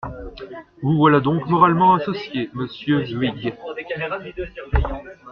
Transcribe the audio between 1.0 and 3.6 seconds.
donc moralement associé, monsieur Huyghe.